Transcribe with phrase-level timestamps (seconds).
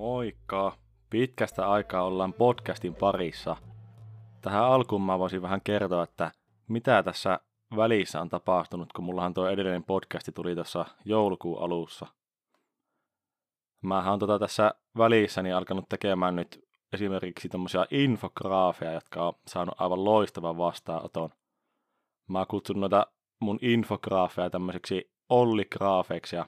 [0.00, 0.76] Moikka!
[1.10, 3.56] Pitkästä aikaa ollaan podcastin parissa.
[4.40, 6.32] Tähän alkuun mä voisin vähän kertoa, että
[6.68, 7.40] mitä tässä
[7.76, 12.06] välissä on tapahtunut, kun mullahan tuo edellinen podcasti tuli tuossa joulukuun alussa.
[13.82, 20.04] Mähän on tota tässä välissäni alkanut tekemään nyt esimerkiksi tämmöisiä infograafeja, jotka on saanut aivan
[20.04, 21.30] loistavan vastaanoton.
[22.28, 23.06] Mä kutsun noita
[23.40, 26.46] mun infograafeja tämmöiseksi Olli-graafeiksi ja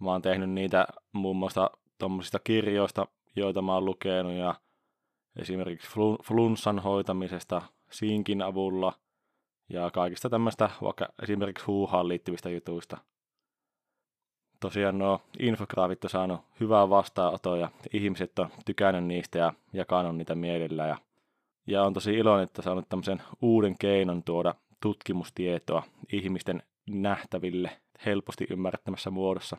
[0.00, 4.54] mä oon tehnyt niitä muun muassa tuommoisista kirjoista, joita mä oon lukenut ja
[5.36, 5.90] esimerkiksi
[6.24, 8.92] flunssan hoitamisesta sinkin avulla
[9.68, 12.98] ja kaikista tämmöistä vaikka esimerkiksi huuhaan liittyvistä jutuista.
[14.60, 20.34] Tosiaan nuo infograafit on saanut hyvää vastaanotoa ja ihmiset on tykännyt niistä ja jakanut niitä
[20.34, 20.86] mielellä.
[20.86, 20.98] Ja,
[21.66, 29.10] ja on tosi iloinen, että saanut tämmöisen uuden keinon tuoda tutkimustietoa ihmisten nähtäville helposti ymmärrettämässä
[29.10, 29.56] muodossa.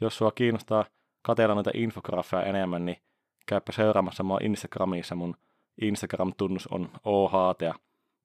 [0.00, 0.84] Jos sua kiinnostaa
[1.22, 2.96] katella noita infografeja enemmän, niin
[3.46, 5.14] käypä seuraamassa mua Instagramissa.
[5.14, 5.36] Mun
[5.82, 7.74] Instagram-tunnus on ohatea.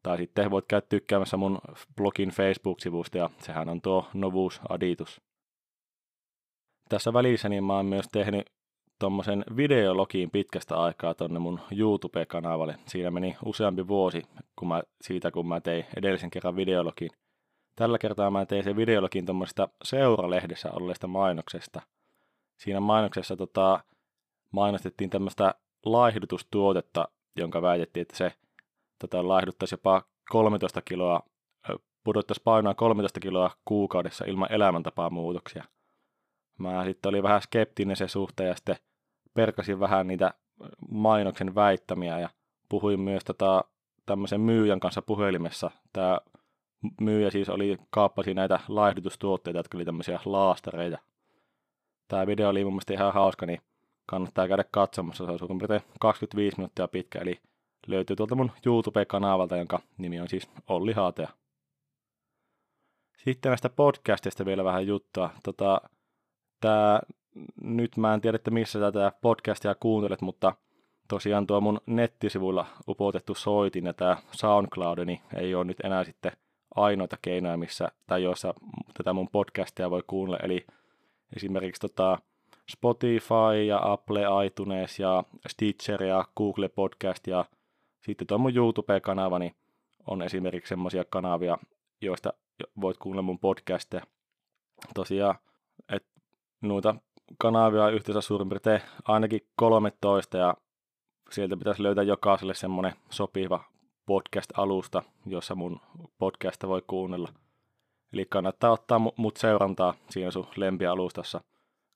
[0.03, 1.59] Tai sitten voit käydä tykkäämässä mun
[1.95, 5.21] blogin Facebook-sivusta ja sehän on tuo Novus Aditus.
[6.89, 8.49] Tässä välissä niin mä oon myös tehnyt
[8.99, 12.75] tuommoisen videologiin pitkästä aikaa tonne mun YouTube-kanavalle.
[12.87, 14.23] Siinä meni useampi vuosi
[14.55, 17.09] kun mä, siitä, kun mä tein edellisen kerran videologin.
[17.75, 21.81] Tällä kertaa mä tein sen videologin tuommoisesta seuralehdessä olleesta mainoksesta.
[22.57, 23.83] Siinä mainoksessa tota,
[24.51, 25.53] mainostettiin tämmöistä
[25.85, 28.31] laihdutustuotetta, jonka väitettiin, että se
[28.99, 31.21] tota, laihduttaisi jopa 13 kiloa,
[32.03, 35.63] pudottaisi painoa 13 kiloa kuukaudessa ilman elämäntapaa muutoksia.
[36.57, 38.75] Mä sitten olin vähän skeptinen se suhteen ja sitten
[39.33, 40.33] perkasin vähän niitä
[40.89, 42.29] mainoksen väittämiä ja
[42.69, 43.63] puhuin myös tota,
[44.05, 45.71] tämmöisen myyjän kanssa puhelimessa.
[45.93, 46.19] Tämä
[47.01, 50.97] myyjä siis oli kaappasi näitä laihdutustuotteita, jotka oli tämmöisiä laastareita.
[52.07, 53.61] Tämä video oli mun mielestä ihan hauska, niin
[54.05, 55.25] kannattaa käydä katsomassa.
[55.25, 57.39] Se on suurin piirtein 25 minuuttia pitkä, eli
[57.87, 61.29] löytyy tuolta mun YouTube-kanavalta, jonka nimi on siis Olli Haatea.
[63.17, 65.29] Sitten näistä podcastista vielä vähän juttua.
[65.43, 65.81] Tota,
[66.61, 66.99] tää,
[67.61, 70.53] nyt mä en tiedä, että missä tätä podcastia kuuntelet, mutta
[71.07, 76.31] tosiaan tuo mun nettisivuilla upotettu soitin ja tämä SoundCloud niin ei ole nyt enää sitten
[76.75, 78.53] ainoita keinoja, missä, tai joissa
[78.97, 80.65] tätä mun podcastia voi kuunnella, eli
[81.35, 82.19] esimerkiksi tota
[82.71, 87.45] Spotify ja Apple iTunes ja Stitcher ja Google Podcast ja
[88.01, 89.55] sitten tuo mun YouTube-kanava niin
[90.07, 91.57] on esimerkiksi semmoisia kanavia,
[92.01, 92.33] joista
[92.81, 94.03] voit kuunnella mun podcasteja.
[94.93, 95.35] Tosiaan,
[95.89, 96.09] että
[96.61, 96.95] noita
[97.37, 100.55] kanavia yhteensä suurin piirtein ainakin 13 ja
[101.31, 103.63] sieltä pitäisi löytää jokaiselle semmoinen sopiva
[104.05, 105.79] podcast-alusta, jossa mun
[106.17, 107.29] podcasta voi kuunnella.
[108.13, 111.41] Eli kannattaa ottaa mut seurantaa siinä sun lempialustassa.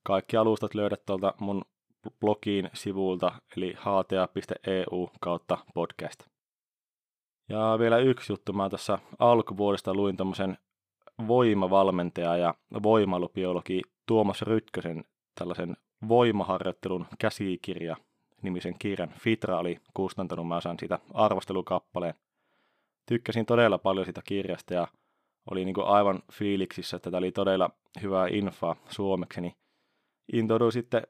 [0.03, 1.62] Kaikki alustat löydät tuolta mun
[2.19, 6.24] blogiin sivuilta, eli hta.eu kautta podcast.
[7.50, 10.58] Ja vielä yksi juttu, mä tässä alkuvuodesta luin tämmöisen
[11.28, 12.53] voimavalmentaja ja
[12.84, 15.03] voimalubiologi Tuomas Rytkösen
[15.36, 15.78] tällaisen
[16.08, 17.96] voimaharjoittelun käsikirja
[18.41, 19.13] nimisen kirjan.
[19.19, 22.13] Fitra oli kustantanut, mä saan siitä arvostelukappaleen.
[23.05, 24.88] Tykkäsin todella paljon sitä kirjasta ja
[25.51, 27.69] oli niin aivan fiiliksissä, että tämä oli todella
[28.01, 29.53] hyvää infoa suomeksi, niin
[30.33, 31.01] intouduin sitten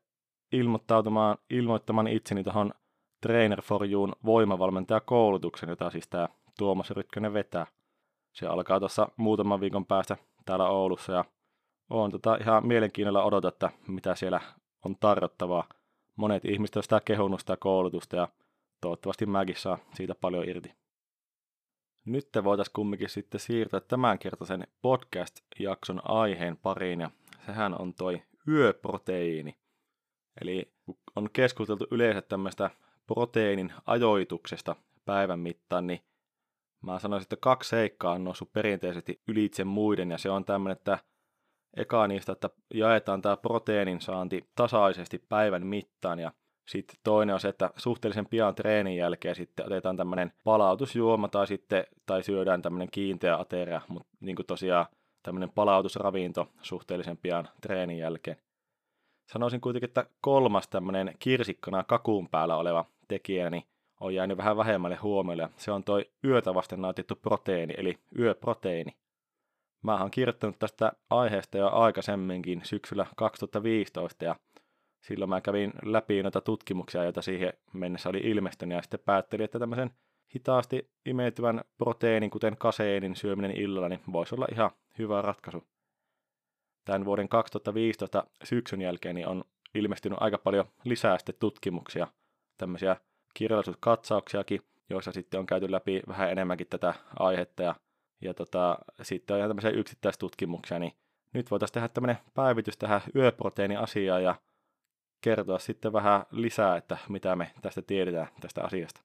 [0.52, 2.74] ilmoittautumaan, ilmoittamaan itseni tuohon
[3.22, 7.68] Trainer for You'n voimavalmentajakoulutuksen, jota siis tämä Tuomas Rytkönen vetää.
[8.34, 11.26] Se alkaa tuossa muutaman viikon päästä täällä Oulussa ja
[11.90, 14.42] on tota ihan mielenkiinnolla odota, että mitä siellä
[14.86, 15.64] on tarjottavaa.
[16.20, 18.28] Monet ihmiset on sitä kehunut sitä koulutusta ja
[18.82, 20.74] toivottavasti mäkin saa siitä paljon irti.
[22.06, 27.12] Nyt te voitaisiin kumminkin sitten siirtyä tämänkertaisen podcast-jakson aiheen pariin ja
[27.46, 29.58] sehän on toi yöproteiini.
[30.42, 30.74] Eli
[31.16, 32.70] on keskusteltu yleensä tämmöistä
[33.08, 36.00] proteiinin ajoituksesta päivän mittaan, niin
[36.82, 41.00] mä sanoisin, että kaksi seikkaa on noussut perinteisesti ylitse muiden, ja se on tämmöinen, että
[41.78, 46.32] eka niistä, että jaetaan tämä proteiinin saanti tasaisesti päivän mittaan, ja
[46.68, 51.84] sitten toinen on se, että suhteellisen pian treenin jälkeen sitten otetaan tämmöinen palautusjuoma tai sitten
[52.06, 54.86] tai syödään tämmöinen kiinteä ateria, mutta niin kuin tosiaan
[55.24, 58.38] tämmöinen palautusravinto suhteellisen pian treenin jälkeen.
[59.32, 63.64] Sanoisin kuitenkin, että kolmas tämmöinen kirsikkana kakun päällä oleva tekijä niin
[64.00, 65.50] on jäänyt vähän vähemmälle huomiolle.
[65.58, 68.96] Se on toi yötä vasten nautittu proteiini, eli yöproteiini.
[69.84, 74.36] Mä oon kirjoittanut tästä aiheesta jo aikaisemminkin syksyllä 2015 ja
[75.02, 79.60] silloin mä kävin läpi noita tutkimuksia, joita siihen mennessä oli ilmestynyt ja sitten päättelin, että
[79.60, 79.92] tämmöisen
[80.36, 85.68] hitaasti imeytyvän proteiinin, kuten kaseenin syöminen illalla, niin voisi olla ihan hyvä ratkaisu.
[86.86, 89.44] Tämän vuoden 2015 syksyn jälkeen niin on
[89.76, 92.08] ilmestynyt aika paljon lisää sitten tutkimuksia,
[92.58, 92.96] tämmöisiä
[93.34, 97.76] kirjallisuuskatsauksiakin, joissa sitten on käyty läpi vähän enemmänkin tätä aihetta ja,
[98.22, 100.94] ja tota, sitten on ihan tämmöisiä yksittäistutkimuksia, niin
[101.34, 104.36] nyt voitaisiin tehdä tämmöinen päivitys tähän yöproteiiniasiaan ja
[105.22, 109.02] kertoa sitten vähän lisää, että mitä me tästä tiedetään tästä asiasta.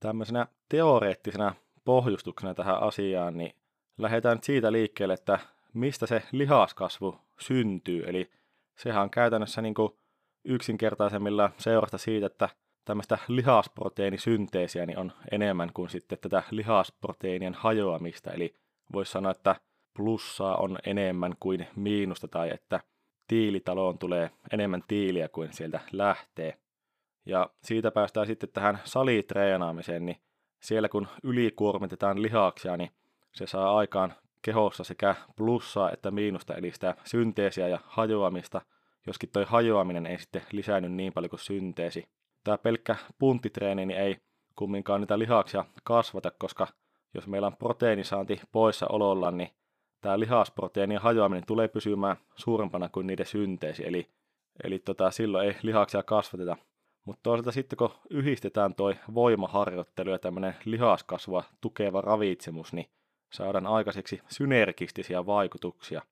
[0.00, 1.54] Tämmöisenä teoreettisena
[1.84, 3.54] pohjustuksena tähän asiaan, niin
[3.98, 5.38] lähdetään nyt siitä liikkeelle, että
[5.74, 8.02] mistä se lihaskasvu syntyy.
[8.06, 8.30] Eli
[8.76, 9.92] sehän on käytännössä niin kuin
[10.44, 12.48] yksinkertaisemmilla seurasta siitä, että
[12.84, 18.30] tämmöistä lihasproteiinisynteesiä niin on enemmän kuin sitten tätä lihasproteiinien hajoamista.
[18.30, 18.54] Eli
[18.92, 19.56] voisi sanoa, että
[19.96, 22.80] plussaa on enemmän kuin miinusta tai että
[23.28, 26.58] tiilitaloon tulee enemmän tiiliä kuin sieltä lähtee.
[27.26, 30.16] Ja siitä päästään sitten tähän salitreenaamiseen, niin
[30.60, 32.90] siellä kun ylikuormitetaan lihaksia, niin
[33.32, 38.60] se saa aikaan kehossa sekä plussaa että miinusta, eli sitä synteesiä ja hajoamista,
[39.06, 42.08] joskin toi hajoaminen ei sitten lisäänny niin paljon kuin synteesi.
[42.44, 44.16] Tämä pelkkä punttitreeni niin ei
[44.56, 46.66] kumminkaan niitä lihaksia kasvata, koska
[47.14, 49.50] jos meillä on proteiinisaanti poissa ololla, niin
[50.00, 54.10] tämä lihasproteiinien hajoaminen tulee pysymään suurempana kuin niiden synteesi, eli,
[54.64, 56.56] eli tota, silloin ei lihaksia kasvateta.
[57.04, 62.90] Mutta toisaalta sitten kun yhdistetään toi voimaharjoittelu ja tämmöinen lihaskasvua tukeva ravitsemus, niin
[63.32, 66.02] saadaan aikaiseksi synergistisiä vaikutuksia.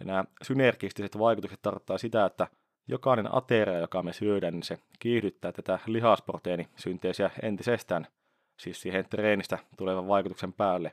[0.00, 2.46] Ja nämä synergistiset vaikutukset tarkoittaa sitä, että
[2.88, 8.06] jokainen ateria, joka me syödään, niin se kiihdyttää tätä lihasproteiinisynteesiä entisestään,
[8.60, 10.92] siis siihen treenistä tulevan vaikutuksen päälle.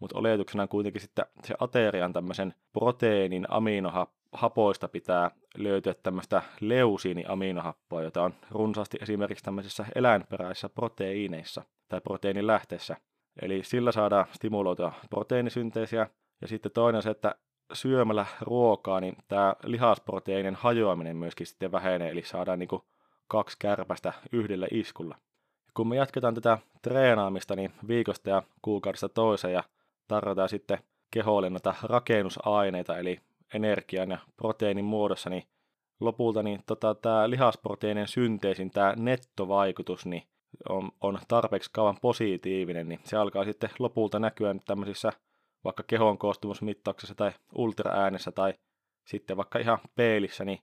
[0.00, 8.22] Mutta oletuksena on kuitenkin sitten se aterian tämmöisen proteiinin aminohapoista pitää löytyä tämmöistä leusiiniaminohappoa, jota
[8.22, 12.96] on runsaasti esimerkiksi tämmöisissä eläinperäisissä proteiineissa tai proteiinilähteissä.
[13.42, 16.08] Eli sillä saadaan stimuloitua proteiinisynteesiä.
[16.40, 17.34] Ja sitten toinen on se, että
[17.72, 22.68] syömällä ruokaa, niin tämä lihasproteiinin hajoaminen myöskin sitten vähenee, eli saadaan niin
[23.28, 25.16] kaksi kärpästä yhdellä iskulla.
[25.74, 29.64] Kun me jatketaan tätä treenaamista niin viikosta ja kuukaudesta toiseen ja
[30.08, 30.78] tarjotaan sitten
[31.10, 33.20] keholle näitä rakennusaineita, eli
[33.54, 35.44] energian ja proteiinin muodossa, niin
[36.00, 40.22] lopulta niin tota, tämä lihasproteiinin synteesin tämä nettovaikutus niin
[40.68, 45.12] on, on tarpeeksi kauan positiivinen, niin se alkaa sitten lopulta näkyä tämmöisissä
[45.64, 48.54] vaikka kehon koostumusmittauksessa tai ultraäänessä tai
[49.04, 50.58] sitten vaikka ihan peilissä, niin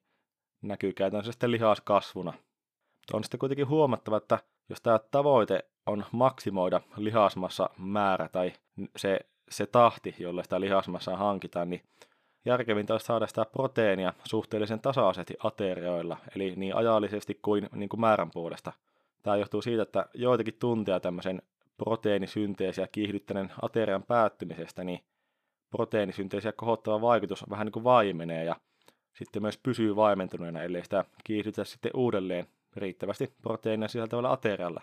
[0.62, 2.34] näkyy käytännössä sitten lihaskasvuna.
[3.14, 4.40] On sitten kuitenkin huomattava, että
[4.70, 8.54] jos tämä tavoite on maksimoida lihasmassa määrä tai
[8.96, 9.20] se,
[9.50, 11.82] se tahti, jolla sitä lihasmassaa hankitaan, niin
[12.46, 18.32] järkevintä olisi saada sitä proteiinia suhteellisen tasaisesti aterioilla, eli niin ajallisesti kuin, niin kuin määrän
[18.32, 18.74] puolesta.
[19.24, 21.42] Tämä johtuu siitä, että joitakin tunteja tämmöisen
[21.84, 25.00] proteiinisynteesiä kiihdyttäneen aterian päättymisestä, niin
[25.70, 28.56] proteiinisynteesiä kohottava vaikutus vähän niin kuin vaimenee ja
[29.14, 34.82] sitten myös pysyy vaimentuneena, ellei sitä kiihdytä sitten uudelleen riittävästi proteiinia sisältävällä aterialla.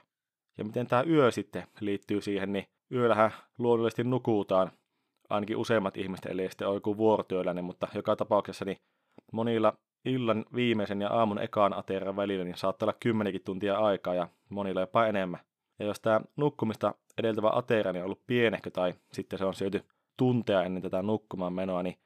[0.59, 4.73] Ja miten tämä yö sitten liittyy siihen, niin yöllähän luonnollisesti nukutaan,
[5.31, 8.79] ainakin useimmat ihmiset, eli sitten on joku vuorotyöläinen, mutta joka tapauksessa niin
[9.33, 9.73] monilla
[10.05, 14.81] illan viimeisen ja aamun ekaan aterian välillä niin saattaa olla kymmenenkin tuntia aikaa ja monilla
[14.81, 15.48] jopa enemmän.
[15.79, 19.85] Ja jos tämä nukkumista edeltävä ateria niin on ollut pienehkö tai sitten se on syöty
[20.17, 21.99] tunteja ennen tätä nukkumaan menoa, niin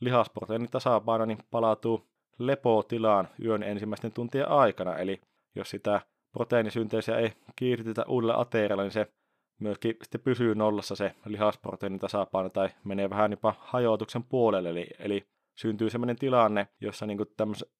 [0.00, 2.06] lihasproteiinin tasapaino niin palautuu
[2.38, 4.96] lepotilaan yön ensimmäisten tuntien aikana.
[4.96, 5.20] Eli
[5.54, 6.00] jos sitä
[6.32, 9.12] proteiinisynteesiä ei kiihdytetä uudelle aterialle, niin se
[9.60, 14.70] myöskin sitten pysyy nollassa se lihasproteiinin tasapaino tai menee vähän jopa hajoituksen puolelle.
[14.70, 15.26] Eli, eli
[15.58, 17.18] syntyy sellainen tilanne, jossa niin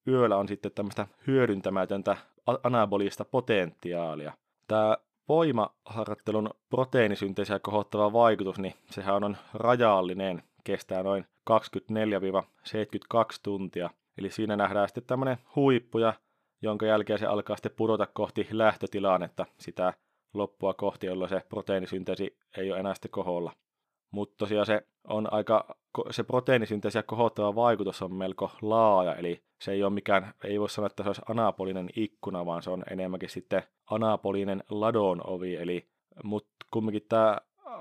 [0.08, 2.16] yöllä on sitten tämmöistä hyödyntämätöntä
[2.62, 4.32] anabolista potentiaalia.
[4.68, 4.96] Tämä
[5.30, 11.54] voimaharjoittelun proteiinisynteesiä kohottava vaikutus, niin sehän on rajallinen, kestää noin 24-72
[13.42, 13.90] tuntia.
[14.18, 16.12] Eli siinä nähdään sitten tämmöinen huippu, ja
[16.62, 19.94] jonka jälkeen se alkaa sitten pudota kohti lähtötilannetta sitä
[20.34, 23.52] loppua kohti, jolloin se proteiinisynteesi ei ole enää sitten koholla.
[24.10, 25.76] Mutta tosiaan se on aika,
[26.10, 30.86] se proteiinisynteesiä kohottava vaikutus on melko laaja, eli se ei ole mikään, ei voi sanoa,
[30.86, 35.88] että se olisi anapolinen ikkuna, vaan se on enemmänkin sitten anapolinen ladon ovi, eli
[36.24, 37.38] mutta kumminkin tämä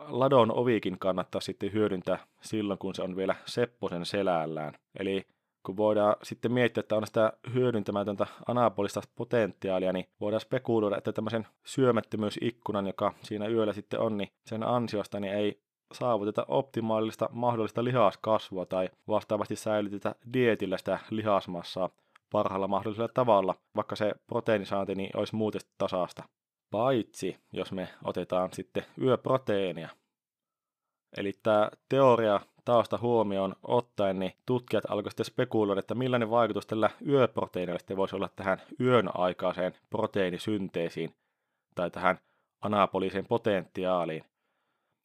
[0.07, 4.73] ladon ovikin kannattaa sitten hyödyntää silloin, kun se on vielä sepposen selällään.
[4.99, 5.25] Eli
[5.65, 11.47] kun voidaan sitten miettiä, että on sitä hyödyntämätöntä anabolista potentiaalia, niin voidaan spekuloida, että tämmöisen
[11.65, 15.61] syömättömyysikkunan, joka siinä yöllä sitten on, niin sen ansiosta niin ei
[15.93, 21.89] saavuteta optimaalista mahdollista lihaskasvua tai vastaavasti säilytetä dietillä sitä lihasmassaa
[22.31, 26.23] parhaalla mahdollisella tavalla, vaikka se proteiinisaanti niin olisi muuten tasaista.
[26.71, 29.89] Paitsi jos me otetaan sitten yöproteiinia.
[31.17, 36.89] Eli tämä teoria tausta huomioon ottaen, niin tutkijat alkoivat sitten spekuloida, että millainen vaikutus tällä
[37.07, 41.15] yöproteiinilla sitten voisi olla tähän yön aikaiseen proteiinisynteesiin
[41.75, 42.19] tai tähän
[42.61, 44.23] anaboliseen potentiaaliin.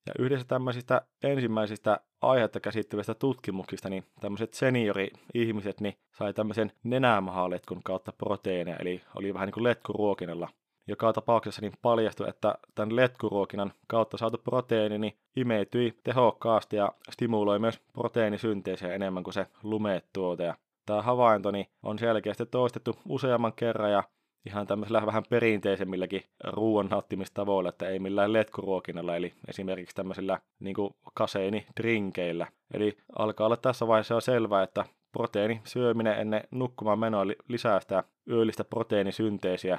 [0.07, 8.13] Ja yhdessä tämmöisistä ensimmäisistä aihetta käsittelevistä tutkimuksista, niin tämmöiset seniori-ihmiset niin sai tämmöisen nenämahaletkun kautta
[8.13, 10.49] proteiineja, eli oli vähän niin kuin letkuruokinnalla.
[10.87, 17.59] Joka tapauksessa niin paljastui, että tämän letkuruokinnan kautta saatu proteiini niin imeytyi tehokkaasti ja stimuloi
[17.59, 20.45] myös proteiinisynteesiä enemmän kuin se lumetuote.
[20.45, 20.55] Ja
[20.87, 24.03] tämä havainto niin on selkeästi toistettu useamman kerran ja
[24.47, 30.77] ihan tämmöisellä vähän perinteisemmilläkin ruoan nauttimistavoilla, että ei millään letkuruokinnalla, eli esimerkiksi tämmöisillä niin
[31.15, 32.47] kaseinidrinkeillä.
[32.75, 38.65] Eli alkaa olla tässä vaiheessa selvää, että proteiini syöminen ennen nukkumaan menoa lisää sitä yöllistä
[38.65, 39.79] proteiinisynteesiä,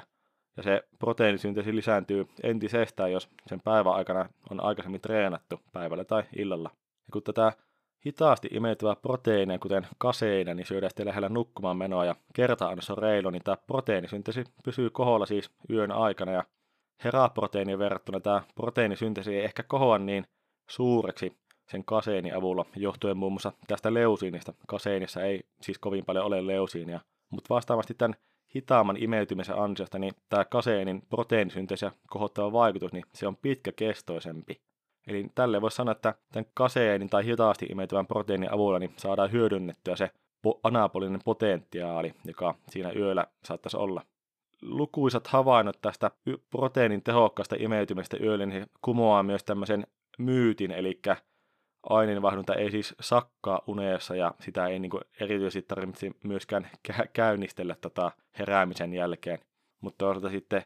[0.56, 6.70] ja se proteiinisynteesi lisääntyy entisestään, jos sen päivän aikana on aikaisemmin treenattu päivällä tai illalla.
[6.74, 7.52] Ja kun tätä
[8.06, 13.30] hitaasti imeytyvää proteiinia, kuten kaseina, niin syödään sitten lähellä nukkumaan menoa ja kerta-annos on reilu,
[13.30, 16.44] niin tämä proteiinisynteesi pysyy koholla siis yön aikana ja
[17.04, 20.26] heraproteiinin verrattuna tämä proteiinisynteesi ei ehkä kohoa niin
[20.70, 21.36] suureksi
[21.70, 24.54] sen kaseenin avulla, johtuen muun muassa tästä leusiinista.
[24.66, 28.16] Kaseinissa ei siis kovin paljon ole leusiinia, mutta vastaavasti tämän
[28.56, 34.60] hitaamman imeytymisen ansiosta, niin tämä kaseenin proteiinisynteesiä kohottava vaikutus, niin se on pitkäkestoisempi.
[35.06, 39.96] Eli tälle voisi sanoa, että tämän kaseenin tai hitaasti imeytyvän proteiinin avulla niin saadaan hyödynnettyä
[39.96, 40.10] se
[40.62, 44.02] anabolinen potentiaali, joka siinä yöllä saattaisi olla.
[44.62, 46.10] Lukuisat havainnot tästä
[46.50, 49.86] proteiinin tehokkaasta imeytymisestä yöllä niin kumoaa myös tämmöisen
[50.18, 51.00] myytin, eli
[51.88, 56.70] aineenvaihdunta ei siis sakkaa uneessa ja sitä ei niin kuin erityisesti tarvitse myöskään
[57.12, 59.38] käynnistellä tota heräämisen jälkeen.
[59.80, 60.62] Mutta toisaalta sitten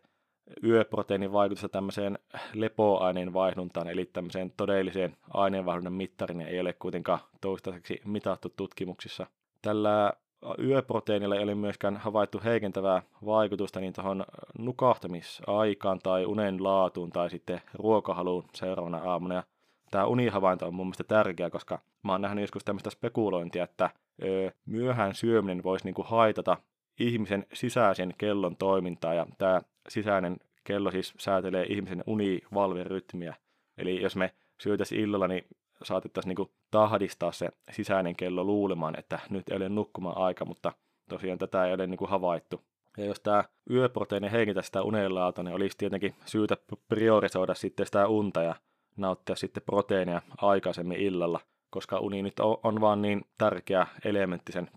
[0.64, 2.18] yöproteiinin vaikutusta tämmöiseen
[2.54, 9.26] lepoaineen vaihduntaan, eli tämmöiseen todelliseen aineenvaihdunnan mittarin ei ole kuitenkaan toistaiseksi mitattu tutkimuksissa.
[9.62, 10.12] Tällä
[10.59, 14.25] yöproteiinilla ei ole myöskään havaittu heikentävää vaikutusta niin tuohon
[14.59, 19.35] nukahtamisaikaan tai unen laatuun tai sitten ruokahaluun seuraavana aamuna.
[19.35, 19.42] Ja
[19.90, 23.90] tämä unihavainto on mun mielestä tärkeä, koska mä oon nähnyt joskus tämmöistä spekulointia, että
[24.23, 26.56] öö, myöhään syöminen voisi niinku haitata
[27.00, 33.35] ihmisen sisäisen kellon toimintaa, ja tämä sisäinen kello siis säätelee ihmisen univalverytmiä.
[33.78, 35.44] Eli jos me syötäisiin illalla, niin
[35.82, 40.73] saatettaisiin niin tahdistaa se sisäinen kello luulemaan, että nyt ei ole nukkumaan aika, mutta
[41.09, 42.61] tosiaan tätä ei ole niin kuin havaittu.
[42.97, 46.56] Ja jos tämä yöproteiini heikentää sitä unenlaata, niin olisi tietenkin syytä
[46.88, 48.54] priorisoida sitten sitä unta ja
[48.97, 54.70] nauttia sitten proteiinia aikaisemmin illalla, koska uni nyt on, vaan niin tärkeä elementti sen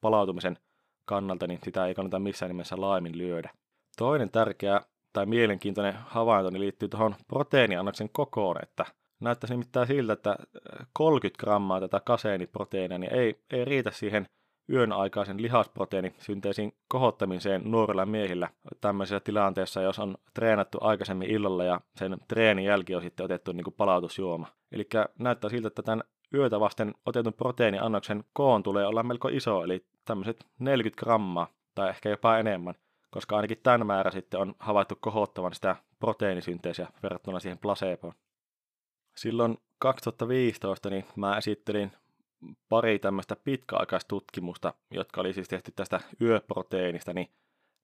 [0.00, 0.58] palautumisen
[1.04, 3.50] kannalta, niin sitä ei kannata missään nimessä laimin lyödä.
[3.98, 4.80] Toinen tärkeä
[5.12, 8.84] tai mielenkiintoinen havainto niin liittyy tuohon proteiiniannoksen kokoon, että
[9.20, 10.36] näyttäisi nimittäin siltä, että
[10.92, 14.26] 30 grammaa tätä kaseiniproteiinia niin ei, ei riitä siihen
[14.72, 18.48] yön aikaisen lihasproteiinisynteesin kohottamiseen nuorilla miehillä
[18.80, 23.64] tämmöisessä tilanteessa, jos on treenattu aikaisemmin illalla ja sen treenin jälki on sitten otettu niin
[23.64, 24.46] kuin palautusjuoma.
[24.72, 24.88] Eli
[25.18, 26.02] näyttää siltä, että tämän
[26.34, 32.08] yötä vasten otetun proteiiniannoksen koon tulee olla melko iso, eli tämmöiset 40 grammaa tai ehkä
[32.08, 32.74] jopa enemmän,
[33.10, 38.14] koska ainakin tämän määrä sitten on havaittu kohottavan sitä proteiinisynteesiä verrattuna siihen placeboon.
[39.16, 41.92] Silloin 2015 niin mä esittelin
[42.68, 47.30] pari tämmöistä pitkäaikaistutkimusta, jotka oli siis tehty tästä yöproteiinista, niin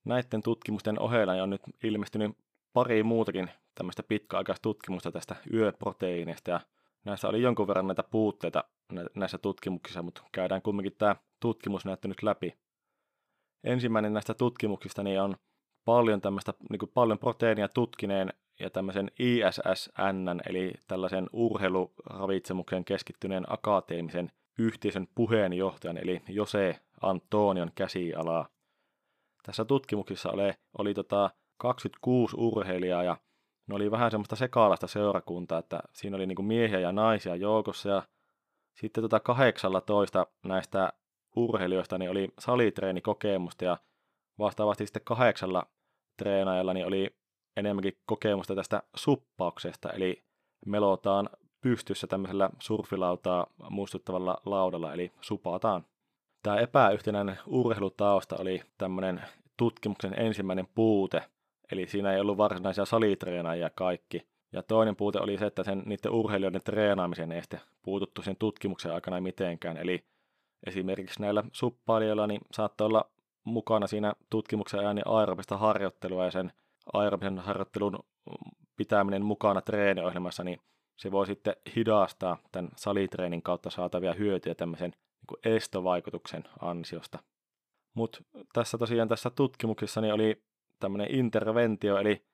[0.04, 2.36] näiden tutkimusten ohella on nyt ilmestynyt
[2.72, 6.60] pari muutakin tämmöistä pitkäaikaistutkimusta tästä yöproteiinista, ja
[7.04, 8.64] näissä oli jonkun verran näitä puutteita
[9.14, 12.54] näissä tutkimuksissa, mutta käydään kumminkin tämä tutkimus näyttänyt läpi.
[13.64, 15.36] Ensimmäinen näistä tutkimuksista niin on
[15.84, 24.30] paljon tämmöistä, niin kuin paljon proteiinia tutkineen ja tämmöisen ISSN, eli tällaisen urheiluravitsemukseen keskittyneen akateemisen
[24.58, 28.48] yhteisön puheenjohtajan, eli Jose Antonion käsialaa.
[29.42, 33.16] Tässä tutkimuksessa oli, oli tota 26 urheilijaa ja
[33.66, 38.02] ne oli vähän semmoista sekaalasta seurakuntaa, että siinä oli niinku miehiä ja naisia joukossa ja
[38.74, 40.92] sitten tota 18 näistä
[41.36, 43.76] urheilijoista niin oli salitreenikokemusta ja
[44.38, 45.66] vastaavasti sitten kahdeksalla
[46.18, 47.16] treenaajalla niin oli
[47.56, 50.22] enemmänkin kokemusta tästä suppauksesta, eli
[50.66, 51.28] melotaan
[51.60, 55.84] pystyssä tämmöisellä surfilautaa muistuttavalla laudalla, eli supataan.
[56.42, 59.22] Tämä epäyhtenäinen urheilutausta oli tämmöinen
[59.56, 61.22] tutkimuksen ensimmäinen puute,
[61.72, 64.26] eli siinä ei ollut varsinaisia salitreenaajia kaikki.
[64.52, 68.92] Ja toinen puute oli se, että sen, niiden urheilijoiden treenaamisen ei sitten puututtu sen tutkimuksen
[68.92, 69.76] aikana mitenkään.
[69.76, 70.04] Eli
[70.66, 73.10] esimerkiksi näillä suppailijoilla niin saattoi olla
[73.44, 76.52] mukana siinä tutkimuksen ajan niin aerobista harjoittelua ja sen
[76.92, 77.98] aerobisen harjoittelun
[78.76, 80.60] pitäminen mukana treeniohjelmassa, niin
[80.96, 87.18] se voi sitten hidastaa tämän salitreenin kautta saatavia hyötyjä tämmöisen niin estovaikutuksen ansiosta.
[87.94, 88.18] Mutta
[88.52, 90.42] tässä tosiaan tässä tutkimuksessa niin oli
[90.80, 92.24] tämmöinen interventio, eli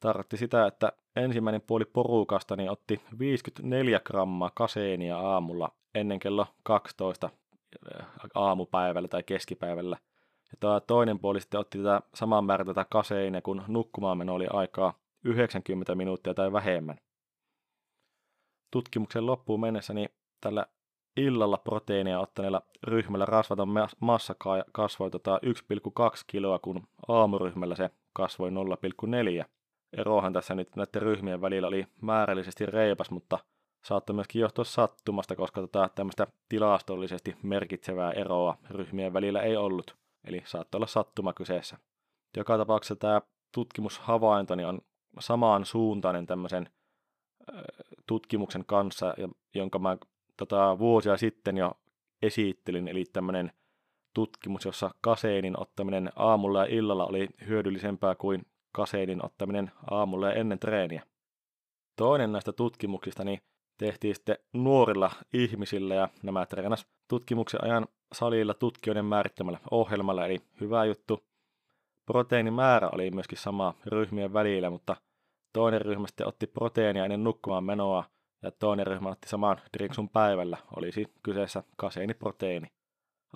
[0.00, 7.26] tarkoitti sitä, että ensimmäinen puoli porukasta niin otti 54 grammaa kaseenia aamulla ennen kello 12
[7.26, 7.32] äh,
[8.34, 9.96] aamupäivällä tai keskipäivällä.
[10.50, 14.46] Ja tämä toinen puoli sitten otti tätä saman määrän tätä kaseinia, kun nukkumaan meno oli
[14.52, 17.00] aikaa 90 minuuttia tai vähemmän.
[18.70, 20.08] Tutkimuksen loppuun mennessä niin
[20.40, 20.66] tällä
[21.16, 23.68] illalla proteiinia ottaneella ryhmällä rasvaton
[24.00, 24.34] massa
[24.72, 29.44] kasvoi tota 1,2 kiloa, kun aamuryhmällä se kasvoi 0,4.
[29.92, 33.38] Erohan tässä nyt näiden ryhmien välillä oli määrällisesti reipas, mutta
[33.84, 39.96] saattoi myöskin johtua sattumasta, koska tota, tämmöistä tilastollisesti merkitsevää eroa ryhmien välillä ei ollut.
[40.24, 41.78] Eli saattoi olla sattuma kyseessä.
[42.36, 43.20] Joka tapauksessa tämä
[43.54, 44.80] tutkimushavaintoni on
[45.18, 46.70] samaan suuntainen tämmöisen
[48.06, 49.14] tutkimuksen kanssa,
[49.54, 49.96] jonka mä
[50.36, 51.72] tota, vuosia sitten jo
[52.22, 53.52] esittelin, eli tämmöinen
[54.14, 60.58] tutkimus, jossa kaseenin ottaminen aamulla ja illalla oli hyödyllisempää kuin kaseenin ottaminen aamulla ja ennen
[60.58, 61.02] treeniä.
[61.96, 63.40] Toinen näistä tutkimuksista niin
[63.80, 70.84] tehtiin sitten nuorilla ihmisillä ja nämä treenas tutkimuksen ajan salilla tutkijoiden määrittämällä ohjelmalla, eli hyvä
[70.84, 71.24] juttu.
[72.06, 74.96] Proteiinimäärä oli myöskin sama ryhmien välillä, mutta
[75.52, 78.04] toinen ryhmä sitten otti proteiinia ennen nukkumaan menoa
[78.42, 82.66] ja toinen ryhmä otti saman drinksun päivällä, olisi kyseessä kaseiniproteiini.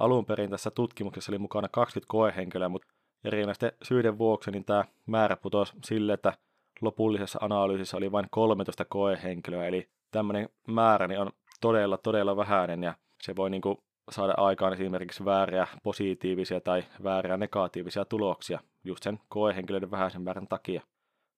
[0.01, 2.89] Alun perin tässä tutkimuksessa oli mukana 20 koehenkilöä, mutta
[3.25, 6.33] erinäisten syiden vuoksi niin tämä määrä putosi sille, että
[6.81, 11.31] lopullisessa analyysissä oli vain 13 koehenkilöä, eli tämmöinen määrä niin on
[11.61, 13.79] todella, todella vähäinen ja se voi niin kuin
[14.11, 20.83] saada aikaan esimerkiksi vääriä positiivisia tai vääriä negatiivisia tuloksia just sen koehenkilöiden vähäisen määrän takia.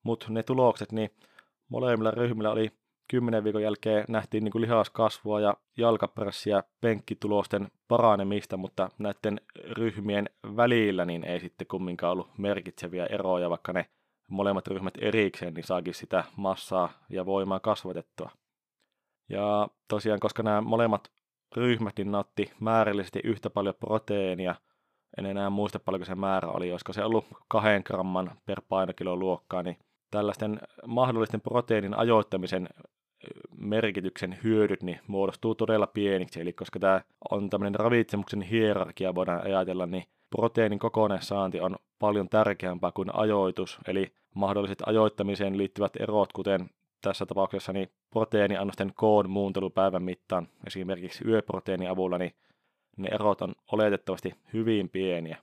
[0.02, 1.10] Mutta ne tulokset, niin
[1.68, 2.70] molemmilla ryhmillä oli
[3.08, 11.04] 10 viikon jälkeen nähtiin niin kuin lihaskasvua ja jalkapressiä penkkitulosten paranemista, mutta näiden ryhmien välillä
[11.04, 13.86] niin ei sitten kumminkaan ollut merkitseviä eroja, vaikka ne
[14.28, 18.30] molemmat ryhmät erikseen niin saakin sitä massaa ja voimaa kasvatettua.
[19.28, 21.10] Ja tosiaan, koska nämä molemmat
[21.56, 24.54] ryhmät niin nautti määrällisesti yhtä paljon proteiinia,
[25.18, 29.62] en enää muista paljonko se määrä oli, olisiko se ollut kahden gramman per painokilo luokkaa,
[29.62, 29.78] niin
[30.10, 32.68] tällaisten mahdollisten proteiinin ajoittamisen
[33.58, 36.40] merkityksen hyödyt niin muodostuu todella pieniksi.
[36.40, 42.92] Eli koska tämä on tämmöinen ravitsemuksen hierarkia, voidaan ajatella, niin proteiinin kokonaissaanti on paljon tärkeämpää
[42.92, 43.78] kuin ajoitus.
[43.88, 46.70] Eli mahdolliset ajoittamiseen liittyvät erot, kuten
[47.08, 52.34] tässä tapauksessa niin proteiiniannosten koon muuntelu päivän mittaan, esimerkiksi yöproteiinin avulla, niin
[52.96, 55.36] ne erot on oletettavasti hyvin pieniä.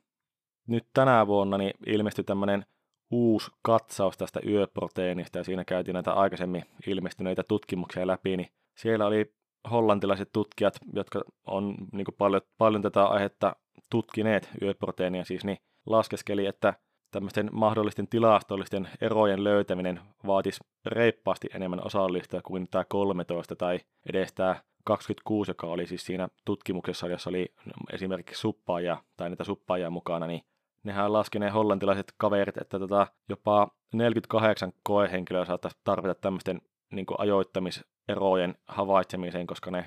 [0.67, 2.65] Nyt tänä vuonna niin ilmestyi tämmöinen
[3.11, 9.33] uusi katsaus tästä yöproteiinista ja siinä käytiin näitä aikaisemmin ilmestyneitä tutkimuksia läpi, niin siellä oli
[9.71, 13.55] hollantilaiset tutkijat, jotka on niin paljon, paljon tätä aihetta
[13.89, 16.73] tutkineet yöproteiinia siis, niin laskeskeli, että
[17.13, 24.55] tämmöisten mahdollisten tilastollisten erojen löytäminen vaatisi reippaasti enemmän osallista kuin tämä 13 tai edes tämä
[24.83, 27.53] 26, joka oli siis siinä tutkimuksessa, jossa oli
[27.93, 30.41] esimerkiksi suppaajia tai niitä suppaajia mukana, niin
[30.83, 38.55] nehän laski ne hollantilaiset kaverit, että tota, jopa 48 koehenkilöä saattaisi tarvita tämmöisten niin ajoittamiserojen
[38.67, 39.85] havaitsemiseen, koska ne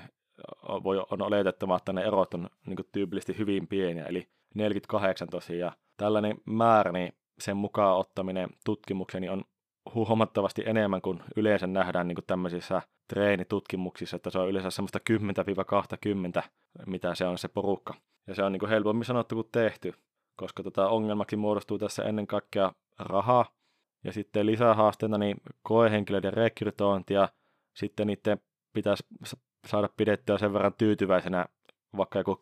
[0.83, 5.73] voi, on oletettava, että ne erot on niin tyypillisesti hyvin pieniä, eli 48 tosiaan.
[5.97, 9.43] Tällainen määrä, niin sen mukaan ottaminen tutkimukseni on
[9.95, 14.99] huomattavasti enemmän kuin yleensä nähdään niin tämmöisissä treenitutkimuksissa, että se on yleensä semmoista
[16.39, 16.49] 10-20,
[16.85, 17.93] mitä se on se porukka.
[18.27, 19.93] Ja se on niin helpommin sanottu kuin tehty
[20.37, 23.45] koska tota ongelmaksi muodostuu tässä ennen kaikkea raha
[24.03, 27.29] ja sitten lisähaasteena niin koehenkilöiden rekrytointi ja
[27.75, 28.39] sitten niiden
[28.73, 29.03] pitäisi
[29.67, 31.45] saada pidettyä sen verran tyytyväisenä
[31.97, 32.39] vaikka joku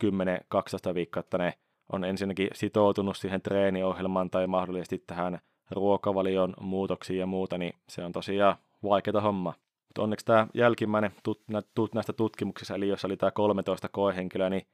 [0.91, 1.53] 10-12 viikkoa, että ne
[1.91, 5.39] on ensinnäkin sitoutunut siihen treeniohjelmaan tai mahdollisesti tähän
[5.71, 9.53] ruokavalion muutoksiin ja muuta, niin se on tosiaan vaikeaa homma.
[9.87, 14.67] Mutta onneksi tämä jälkimmäinen tut, näistä tutkimuksista, eli jos oli tämä 13 koehenkilöä, niin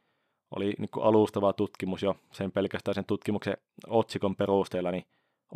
[0.55, 5.05] oli niin alustava tutkimus jo sen pelkästään sen tutkimuksen otsikon perusteella, niin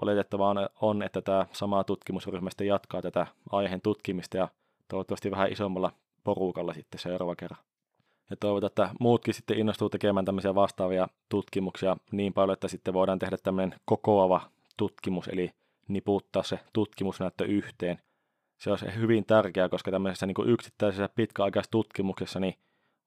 [0.01, 4.47] oletettavaa on, että tämä sama tutkimusryhmä sitten jatkaa tätä aiheen tutkimista ja
[4.87, 5.91] toivottavasti vähän isommalla
[6.23, 7.63] porukalla sitten seuraava kerran.
[8.29, 13.19] Ja toivotaan, että muutkin sitten innostuu tekemään tämmöisiä vastaavia tutkimuksia niin paljon, että sitten voidaan
[13.19, 14.41] tehdä tämmöinen kokoava
[14.77, 15.51] tutkimus, eli
[15.87, 17.99] niputtaa se tutkimusnäyttö yhteen.
[18.57, 22.53] Se olisi hyvin tärkeää, koska tämmöisessä niin yksittäisessä pitkäaikaisessa tutkimuksessa niin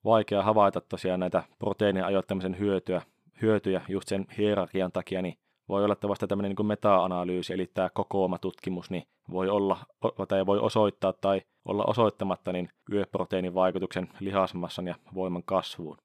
[0.04, 3.02] vaikea havaita tosiaan näitä proteiinin ajoittamisen hyötyä,
[3.42, 7.90] hyötyjä just sen hierarkian takia, niin voi olla, että vasta tämmöinen niin meta-analyysi, eli tämä
[7.90, 9.78] kokooma-tutkimus, niin voi olla,
[10.28, 15.96] tai voi osoittaa tai olla osoittamatta niin yöproteiinin vaikutuksen lihasmassan ja voiman kasvuun.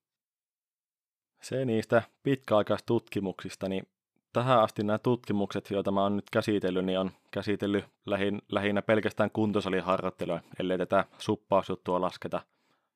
[1.42, 3.88] Se niistä pitkäaikaistutkimuksista, niin
[4.34, 9.32] tähän asti nämä tutkimukset, joita mä oon nyt käsitellyt, niin on käsitellyt lähin, lähinnä pelkästään
[9.32, 12.42] kuntosaliharjoittelua, ellei tätä suppausjuttua lasketa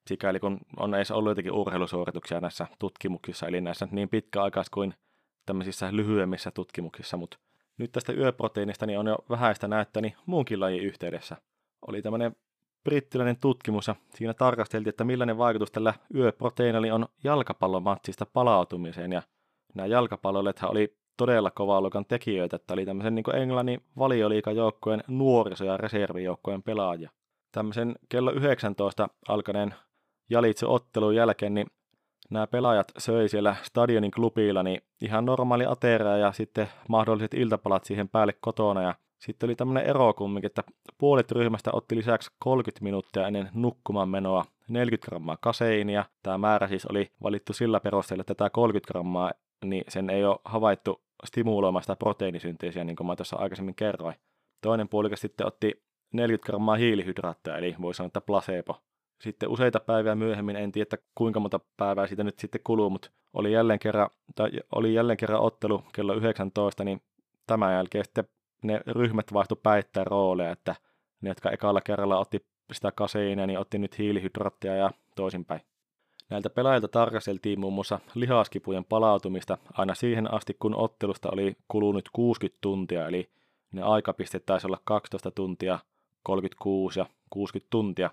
[0.08, 4.94] sikäli kun on edes ollut jotenkin urheilusuorituksia näissä tutkimuksissa, eli näissä niin pitkäaikais kuin
[5.48, 7.38] tämmöisissä lyhyemmissä tutkimuksissa, mutta
[7.78, 11.38] nyt tästä yöproteiinista niin on jo vähäistä näyttäni muunkin lajin yhteydessä.
[11.88, 12.36] Oli tämmöinen
[12.84, 19.22] brittiläinen tutkimus ja siinä tarkasteltiin, että millainen vaikutus tällä yöproteiinilla on jalkapallomatsista palautumiseen ja
[19.76, 25.78] nämä jalkapalloilijathan oli todella kovaa luokan tekijöitä, että oli tämmöisen niin Englannin valioliikajoukkojen nuoriso- ja
[25.78, 27.10] reservijoukkojen pelaaja.
[27.52, 29.76] Tämmöisen kello 19 alkaneen
[30.30, 31.68] Jalitse-ottelun jälkeen, niin
[32.30, 38.10] nämä pelaajat söi siellä stadionin klubilla niin ihan normaali ateria ja sitten mahdolliset iltapalat siihen
[38.10, 38.82] päälle kotona.
[38.82, 40.64] Ja sitten oli tämmöinen ero kumminkin, että
[40.98, 46.06] puolet ryhmästä otti lisäksi 30 minuuttia ennen nukkumaan menoa 40 grammaa kaseinia.
[46.24, 49.32] Tämä määrä siis oli valittu sillä perusteella, että tämä 30 grammaa,
[49.66, 54.16] niin sen ei ole havaittu stimuloimaan sitä proteiinisynteesiä, niin kuin mä tuossa aikaisemmin kerroin.
[54.62, 58.82] Toinen puolikas sitten otti 40 grammaa hiilihydraatteja, eli voi sanoa, että placebo.
[59.22, 63.52] Sitten useita päiviä myöhemmin, en tiedä kuinka monta päivää siitä nyt sitten kuluu, mutta oli
[63.52, 67.02] jälleen kerran, tai oli jälleen kerran ottelu kello 19, niin
[67.48, 68.28] tämän jälkeen sitten
[68.64, 70.76] ne ryhmät vaihtu päittäin rooleja, että
[71.22, 75.62] ne, jotka ekalla kerralla otti sitä kaseinia, niin otti nyt hiilihydraattia ja toisinpäin.
[76.30, 82.58] Näiltä pelaajilta tarkasteltiin muun muassa lihaskipujen palautumista aina siihen asti, kun ottelusta oli kulunut 60
[82.62, 83.30] tuntia, eli
[83.72, 85.80] ne aikapisteet taisi olla 12 tuntia,
[86.24, 88.10] 36 ja 60 tuntia.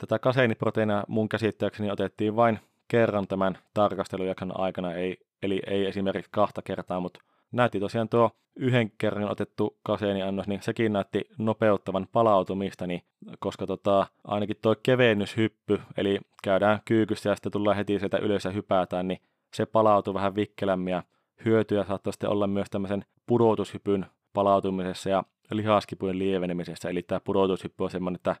[0.00, 2.58] Tätä kaseiniproteiinia mun käsittääkseni otettiin vain
[2.88, 7.20] kerran tämän tarkastelujakson aikana, ei, eli ei esimerkiksi kahta kertaa, mutta
[7.52, 13.02] näytti tosiaan tuo yhden kerran otettu kaseiniannos, niin sekin näytti nopeuttavan palautumista, niin,
[13.38, 18.50] koska tota, ainakin tuo kevennyshyppy, eli käydään kyykystä ja sitten tullaan heti sieltä ylös ja
[18.50, 19.20] hypätään, niin
[19.54, 21.02] se palautuu vähän vikkelämmin ja
[21.44, 26.90] hyötyä saattaa sitten olla myös tämmöisen pudotushypyn palautumisessa ja lihaskipujen lievenemisessä.
[26.90, 28.36] Eli tämä pudotushyppy on semmoinen, että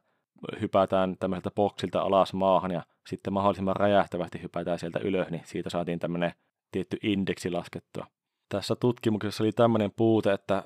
[0.60, 5.98] hypätään tämmöiseltä boksilta alas maahan ja sitten mahdollisimman räjähtävästi hypätään sieltä ylös, niin siitä saatiin
[5.98, 6.32] tämmöinen
[6.72, 8.06] tietty indeksi laskettua.
[8.48, 10.64] Tässä tutkimuksessa oli tämmöinen puute, että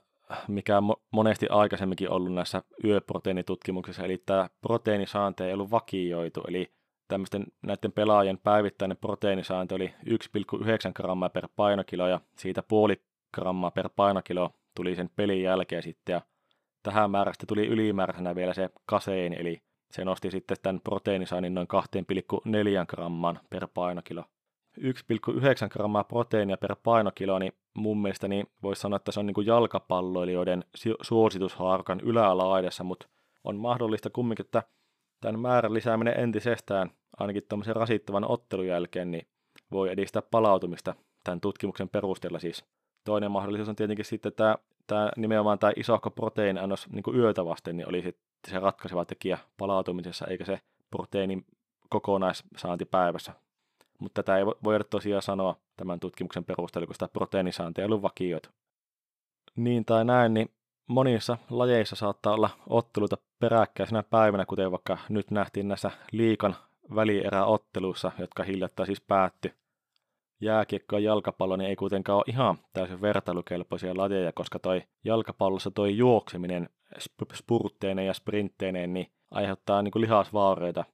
[0.48, 6.72] mikä on monesti aikaisemminkin ollut näissä yöproteiinitutkimuksissa, eli tämä proteiinisaante ei ollut vakioitu, eli
[7.08, 13.02] tämmöisten näiden pelaajien päivittäinen proteiinisaanti oli 1,9 grammaa per painokilo ja siitä puoli
[13.34, 16.20] grammaa per painokilo tuli sen pelin jälkeen sitten ja
[16.84, 22.86] tähän määrästä tuli ylimääräisenä vielä se kaseini, eli se nosti sitten tämän proteiinisaannin noin 2,4
[22.88, 24.24] gramman per painokilo.
[24.80, 29.34] 1,9 grammaa proteiinia per painokilo, niin mun mielestä niin voisi sanoa, että se on niin
[29.34, 30.64] kuin jalkapalloilijoiden
[31.02, 33.08] suositushaarukan yläalaidessa, mutta
[33.44, 34.62] on mahdollista kumminkin, että
[35.20, 39.26] tämän määrän lisääminen entisestään, ainakin tämmöisen rasittavan ottelun jälkeen, niin
[39.72, 40.94] voi edistää palautumista
[41.24, 42.64] tämän tutkimuksen perusteella siis.
[43.04, 47.88] Toinen mahdollisuus on tietenkin sitten tämä tämä nimenomaan tämä isohko proteiiniannos niin yötä vasten niin
[47.88, 51.46] oli sitten se ratkaiseva tekijä palautumisessa, eikä se proteiinin
[51.88, 53.32] kokonaissaanti päivässä.
[53.98, 58.48] Mutta tätä ei voida tosiaan sanoa tämän tutkimuksen perusteella, kun sitä proteiinisaantia ei ollut vakioitu.
[59.56, 60.50] Niin tai näin, niin
[60.86, 66.56] monissa lajeissa saattaa olla otteluita peräkkäisenä päivänä, kuten vaikka nyt nähtiin näissä liikan
[66.94, 69.52] välieräotteluissa, jotka hiljattain siis päättyi
[70.40, 75.96] jääkiekko ja jalkapallo niin ei kuitenkaan ole ihan täysin vertailukelpoisia lajeja, koska toi jalkapallossa toi
[75.96, 76.68] juokseminen
[77.34, 80.84] spurtteineen ja sprintteineen niin aiheuttaa niin kuin lihasvaurioita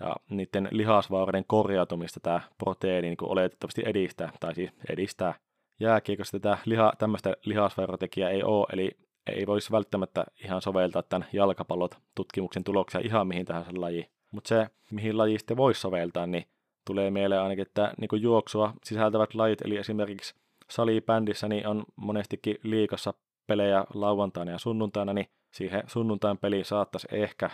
[0.00, 5.34] ja niiden lihasvaureiden korjautumista tämä proteiini niin oletettavasti edistää, tai siis edistää.
[5.80, 8.90] Jääkiekossa tätä liha, tämmöistä lihasvaurotekijää ei ole, eli
[9.26, 14.06] ei voisi välttämättä ihan soveltaa tämän jalkapallot tutkimuksen tuloksia ihan mihin tahansa lajiin.
[14.30, 16.44] Mutta se, mihin laji sitten voisi soveltaa, niin
[16.84, 20.34] tulee mieleen ainakin, että niin juoksua sisältävät lajit, eli esimerkiksi
[20.70, 23.14] salibändissä niin on monestikin liikassa
[23.46, 27.50] pelejä lauantaina ja sunnuntaina, niin siihen sunnuntain peliin saattaisi ehkä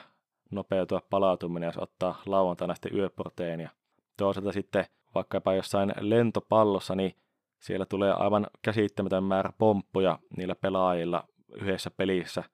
[0.50, 3.70] nopeutua palautuminen, jos ottaa lauantaina sitten yöproteiinia.
[4.16, 7.14] Toisaalta sitten vaikkapa jossain lentopallossa, niin
[7.58, 12.44] siellä tulee aivan käsittämätön määrä pomppuja niillä pelaajilla yhdessä pelissä,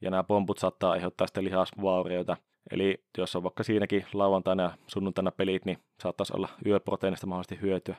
[0.00, 2.36] ja nämä pomput saattaa aiheuttaa sitten lihasvaurioita,
[2.70, 7.96] Eli jos on vaikka siinäkin lauantaina ja sunnuntaina pelit, niin saattaisi olla yöproteiinista mahdollisesti hyötyä.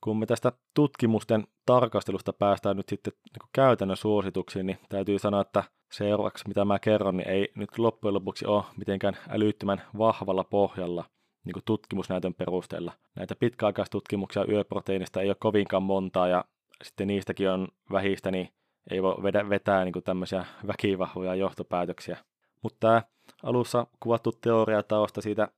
[0.00, 5.64] Kun me tästä tutkimusten tarkastelusta päästään nyt sitten niin käytännön suosituksiin, niin täytyy sanoa, että
[5.92, 11.04] seuraavaksi mitä mä kerron, niin ei nyt loppujen lopuksi ole mitenkään älyttömän vahvalla pohjalla
[11.44, 12.92] niin tutkimusnäytön perusteella.
[13.14, 16.44] Näitä pitkäaikaistutkimuksia yöproteiinista ei ole kovinkaan montaa ja
[16.84, 18.48] sitten niistäkin on vähistä, niin
[18.90, 22.18] ei voi vetää niin tämmöisiä väkivahvoja johtopäätöksiä.
[22.62, 23.02] Mutta tämä
[23.42, 25.48] alussa kuvattu teoria tausta siitä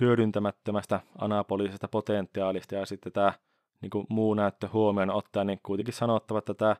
[0.00, 3.32] hyödyntämättömästä anabolisesta potentiaalista ja sitten tämä
[3.80, 6.76] niin kuin muu näyttö huomioon ottaa, niin kuitenkin sanottava, että tämä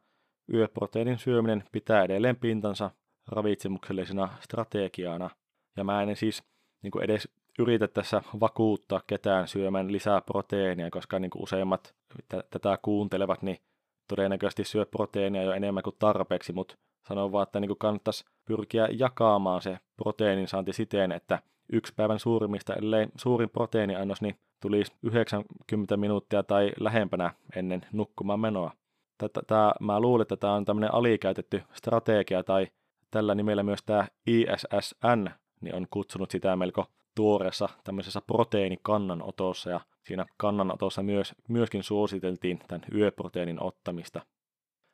[0.55, 2.91] yöproteiinin syöminen pitää edelleen pintansa
[3.29, 5.31] ravitsemuksellisena strategiana.
[5.77, 6.43] Ja mä en siis
[6.83, 11.95] niin kuin edes yritä tässä vakuuttaa ketään syömään lisää proteiinia, koska niin kuin useimmat
[12.29, 13.59] t- tätä kuuntelevat, niin
[14.09, 16.77] todennäköisesti syö proteiinia jo enemmän kuin tarpeeksi, mutta
[17.09, 21.39] sanon vaan, että niin kannattaisi pyrkiä jakamaan se proteiinin saanti siten, että
[21.73, 28.73] yksi päivän suurimmista, ellei suurin proteiiniannos, niin tulisi 90 minuuttia tai lähempänä ennen nukkumaan menoa.
[29.19, 32.67] Tätä, mä luulen, että tämä on tämmöinen alikäytetty strategia tai
[33.11, 40.27] tällä nimellä myös tämä ISSN niin on kutsunut sitä melko tuoreessa tämmöisessä proteiinikannanotossa ja siinä
[40.37, 44.21] kannanotossa myös, myöskin suositeltiin tämän yöproteiinin ottamista.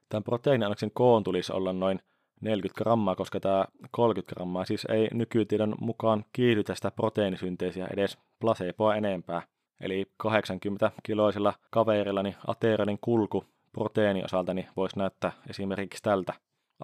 [0.08, 2.00] Tämän proteiiniannoksen koon tulisi olla noin
[2.40, 8.96] 40 grammaa, koska tämä 30 grammaa siis ei nykytiedon mukaan kiihdytä sitä proteiinisynteesiä edes placeboa
[8.96, 9.42] enempää.
[9.80, 16.32] Eli 80 kiloisella kaverilla niin aterialin kulku proteiini osalta niin voisi näyttää esimerkiksi tältä.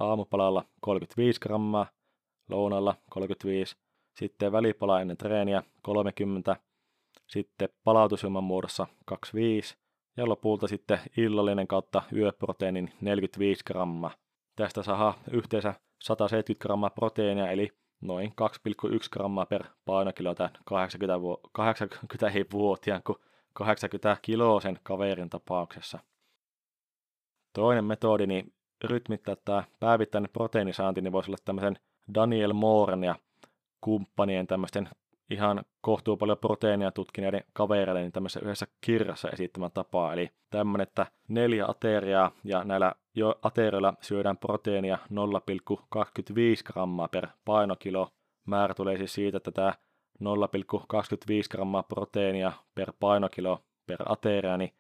[0.01, 1.87] Aamupalalla 35 grammaa,
[2.49, 3.77] lounalla 35,
[4.17, 6.57] sitten välipala ennen treeniä 30,
[7.27, 9.77] sitten palautusjuoman muodossa 25
[10.17, 14.15] ja lopulta sitten illallinen kautta yöproteiinin 45 grammaa.
[14.57, 17.71] Tästä saa yhteensä 170 grammaa proteiinia, eli
[18.01, 18.33] noin
[18.89, 23.19] 2,1 grammaa per painokilo tämän 80, vu- 80-vuotiaan kuin
[23.53, 25.99] 80 kiloisen kaverin tapauksessa.
[27.53, 28.53] Toinen metodi, niin
[28.85, 31.79] rytmittää tämä päivittäinen proteiinisaanti, niin voisi olla tämmöisen
[32.15, 33.15] Daniel Mooren ja
[33.81, 34.89] kumppanien tämmöisten
[35.81, 40.13] kohtuu paljon proteiinia tutkineiden kavereille niin tämmöisessä yhdessä kirjassa esittämän tapaa.
[40.13, 48.09] Eli tämmöinen, että neljä ateriaa ja näillä jo aterioilla syödään proteiinia 0,25 grammaa per painokilo.
[48.47, 49.75] Määrä tulee siis siitä, että tämä
[50.23, 50.29] 0,25
[51.51, 54.71] grammaa proteiinia per painokilo per ateria, niin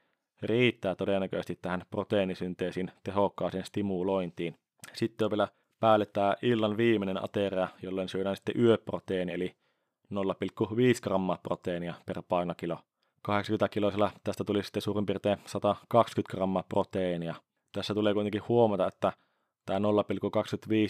[0.42, 4.54] riittää todennäköisesti tähän proteiinisynteesin tehokkaaseen stimulointiin.
[4.92, 5.48] Sitten on vielä
[5.80, 9.56] päälle tämä illan viimeinen ateria, jolloin syödään sitten yöproteiini, eli
[10.12, 12.78] 0,5 grammaa proteiinia per painokilo.
[13.22, 17.34] 80 kiloisella tästä tuli sitten suurin piirtein 120 grammaa proteiinia.
[17.72, 19.12] Tässä tulee kuitenkin huomata, että
[19.66, 19.84] tämä 0,25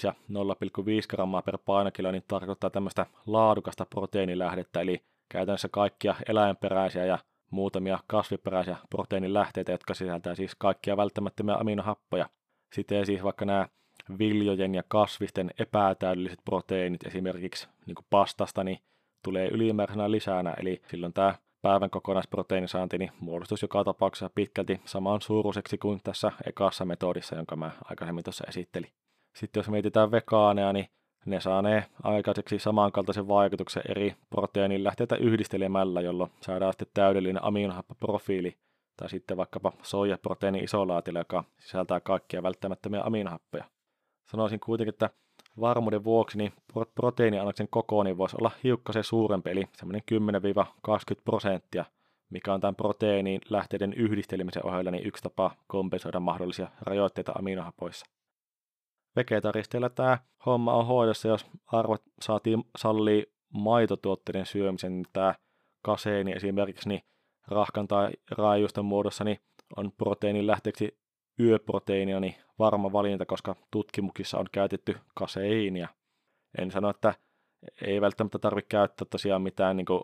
[0.05, 7.19] ja 0,5 grammaa per painokilo niin tarkoittaa tämmöistä laadukasta proteiinilähdettä, eli käytännössä kaikkia eläinperäisiä ja
[7.51, 12.29] muutamia kasviperäisiä proteiinilähteitä, jotka sisältää siis kaikkia välttämättömiä aminohappoja.
[12.73, 13.69] Sitten siis vaikka nämä
[14.19, 18.79] viljojen ja kasvisten epätäydelliset proteiinit, esimerkiksi niin pastasta, niin
[19.23, 25.79] tulee ylimääräisenä lisänä, eli silloin tämä päivän kokonaisproteiinisaanti niin muodostus joka tapauksessa pitkälti saman suuruiseksi
[25.79, 28.91] kuin tässä ekassa metodissa, jonka mä aikaisemmin tuossa esittelin.
[29.37, 30.87] Sitten jos mietitään vegaaneja, niin
[31.27, 38.59] ne saa ne aikaiseksi samankaltaisen vaikutuksen eri proteiinilähteitä yhdistelemällä, jolloin saadaan sitten täydellinen aminohappoprofiili,
[38.97, 43.65] tai sitten vaikkapa soijaproteiini-isolaatilla, joka sisältää kaikkia välttämättömiä aminohappoja.
[44.31, 45.11] Sanoisin kuitenkin, että
[45.61, 46.53] varmuuden vuoksi niin
[46.95, 50.03] proteiiniannoksen koko niin voisi olla hiukkasen suurempi, eli semmoinen
[50.89, 51.85] 10-20 prosenttia,
[52.31, 58.07] mikä on tämän proteiinin lähteiden yhdistelemisen ohella niin yksi tapa kompensoida mahdollisia rajoitteita aminohapoissa.
[59.17, 65.35] Vegetaristeilla tämä homma on hoidossa, jos arvot saatiin sallii maitotuotteiden syömisen, niin tämä
[65.83, 67.03] kaseini esimerkiksi niin
[67.49, 69.41] rahkan tai raajusten muodossa niin
[69.77, 71.02] on proteiinin lähteeksi
[71.41, 75.89] yöproteiinia niin varma valinta, koska tutkimuksissa on käytetty kaseiinia.
[76.59, 77.15] En sano, että
[77.87, 80.03] ei välttämättä tarvitse käyttää tosiaan mitään niin kuin,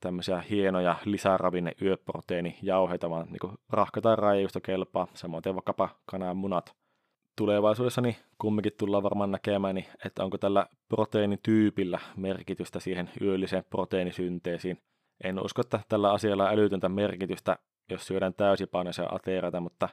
[0.00, 6.76] tämmöisiä hienoja lisäravinne yöproteiinijauheita, vaan niin kuin, rahka tai raajuusto kelpaa, samoin vaikkapa kananmunat.
[7.36, 14.78] Tulevaisuudessa niin kumminkin tullaan varmaan näkemään, niin, että onko tällä proteiinityypillä merkitystä siihen yölliseen proteiinisynteesiin.
[15.24, 17.56] En usko, että tällä asialla on älytöntä merkitystä,
[17.90, 19.88] jos syödään täysipainoisia aterioita, mutta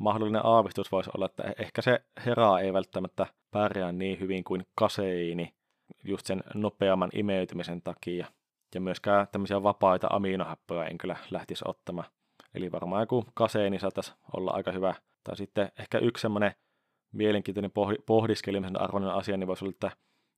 [0.00, 5.54] mahdollinen aavistus voisi olla, että ehkä se heraa ei välttämättä pärjää niin hyvin kuin kaseiini
[6.04, 8.26] just sen nopeamman imeytymisen takia.
[8.74, 12.08] Ja myöskään tämmöisiä vapaita aminohappoja en kyllä lähtisi ottamaan.
[12.54, 14.94] Eli varmaan joku kaseini saattaisi olla aika hyvä.
[15.24, 16.54] Tai sitten ehkä yksi semmoinen
[17.12, 17.72] mielenkiintoinen
[18.06, 19.90] pohdiskelimisen arvoinen asia, niin voisi olla, että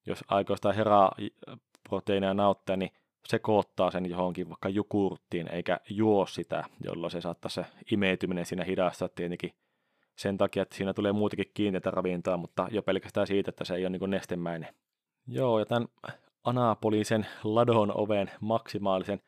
[0.07, 1.13] jos aikoo heraa
[1.89, 2.91] proteiinia nauttia, niin
[3.29, 9.09] sekoittaa sen johonkin vaikka jukurttiin, eikä juo sitä, jolloin se saattaa se imeytyminen siinä hidastaa
[9.09, 9.53] tietenkin
[10.17, 13.87] sen takia, että siinä tulee muutakin kiinteitä ravintoa, mutta jo pelkästään siitä, että se ei
[13.87, 14.75] ole niin nestemäinen.
[15.27, 15.89] Joo, ja tämän
[16.45, 19.21] anapolisen ladon oven maksimaalisen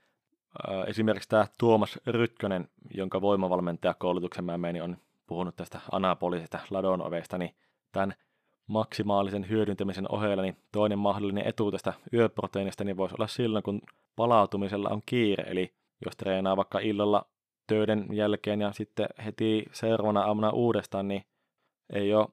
[0.86, 7.02] esimerkiksi tämä Tuomas Rytkönen, jonka voimavalmentajakoulutuksen mä menin, on puhunut tästä anabolisesta ladon
[7.38, 7.54] niin
[7.92, 8.14] tämän
[8.66, 13.80] maksimaalisen hyödyntämisen ohella, niin toinen mahdollinen etu tästä yöproteiinista niin voisi olla silloin, kun
[14.16, 15.44] palautumisella on kiire.
[15.46, 15.74] Eli
[16.04, 17.26] jos treenaa vaikka illalla
[17.66, 21.24] töiden jälkeen ja sitten heti seuraavana aamuna uudestaan, niin
[21.92, 22.28] ei ole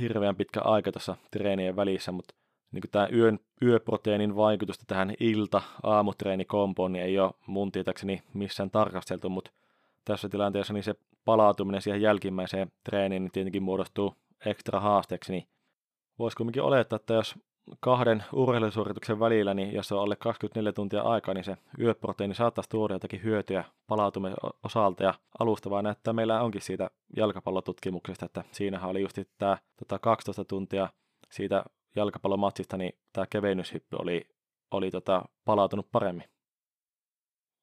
[0.00, 2.34] hirveän pitkä aika tuossa treenien välissä, mutta
[2.72, 9.50] niin tämä yön, yöproteiinin vaikutusta tähän ilta-aamutreenikompoon niin ei ole mun tietääkseni missään tarkasteltu, mutta
[10.04, 14.14] tässä tilanteessa niin se palautuminen siihen jälkimmäiseen treeniin niin tietenkin muodostuu
[14.46, 15.46] ekstra haasteeksi, niin
[16.20, 17.34] voisi kuitenkin olettaa, että jos
[17.80, 22.94] kahden urheilusuorituksen välillä, niin jos on alle 24 tuntia aikaa, niin se yöproteiini saattaisi tuoda
[22.94, 25.02] jotakin hyötyä palautumisen osalta.
[25.02, 30.88] Ja alustavaa näyttää meillä onkin siitä jalkapallotutkimuksesta, että siinähän oli just tämä tota 12 tuntia
[31.30, 31.64] siitä
[31.96, 34.28] jalkapallomatsista, niin tämä kevennyshyppy oli,
[34.70, 36.28] oli tota, palautunut paremmin.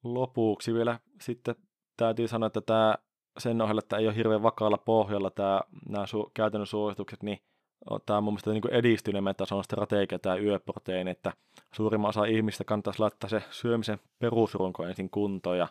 [0.04, 1.54] Lopuksi vielä sitten
[1.96, 2.94] täytyy sanoa, että tämä
[3.38, 7.38] sen ohella, että ei ole hirveän vakaalla pohjalla tämä, nämä su- käytännön suositukset, niin
[8.06, 11.32] tämä on mun mielestä niin edistyneemmän tason strategia tämä yöproteiini, että
[11.74, 15.68] suurimman osa ihmistä kannattaisi laittaa se syömisen perusrunko ensin kuntoon ja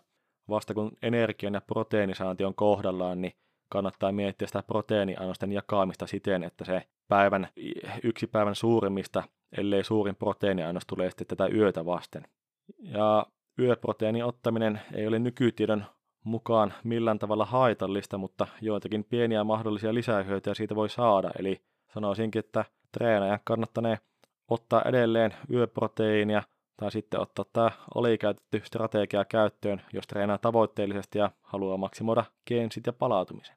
[0.50, 3.34] vasta kun energian ja proteiinisaanti on kohdallaan, niin
[3.70, 7.48] kannattaa miettiä sitä proteiiniannosten jakamista siten, että se päivän,
[8.04, 9.24] yksi päivän suurimmista,
[9.58, 12.24] ellei suurin proteiiniannos tulee sitten tätä yötä vasten.
[12.82, 13.26] Ja
[13.60, 15.86] yöproteiinin ottaminen ei ole nykytiedon
[16.24, 21.32] mukaan millään tavalla haitallista, mutta joitakin pieniä mahdollisia lisähyötyjä siitä voi saada.
[21.40, 21.62] Eli
[21.94, 23.98] sanoisinkin, että treenaajan kannattanee
[24.48, 26.44] ottaa edelleen yöproteiinia
[26.78, 32.94] tai sitten ottaa tämä olikäytetty strategia käyttöön, jos treenaa tavoitteellisesti ja haluaa maksimoida gensit ja
[32.94, 33.56] palautumisen.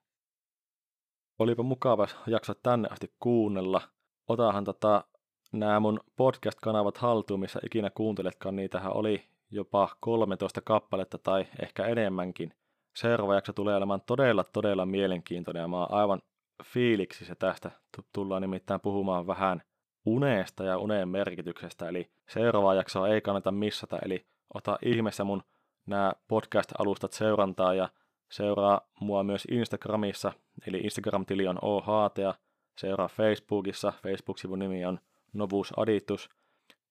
[1.39, 3.83] Olipa mukava jakso tänne asti kuunnella.
[4.29, 5.05] Otahan tota,
[5.53, 8.57] nämä mun podcast-kanavat haltuun, missä ikinä kuunteletkaan.
[8.57, 12.55] Niitähän oli jopa 13 kappaletta tai ehkä enemmänkin.
[12.97, 16.23] Seuraava jakso tulee olemaan todella, todella mielenkiintoinen ja mä oon aivan
[16.65, 17.71] fiiliksissä tästä.
[18.13, 19.63] Tullaan nimittäin puhumaan vähän
[20.05, 25.43] unesta ja unen merkityksestä, eli seuraava jaksoa ei kannata missata, eli ota ihmeessä mun
[25.87, 27.89] nämä podcast-alustat seurantaa ja
[28.31, 30.33] seuraa mua myös Instagramissa,
[30.67, 32.35] eli Instagram-tili on OHT ja
[32.79, 35.01] seuraa Facebookissa, Facebook-sivun nimi on
[35.33, 36.31] Novus Aditus.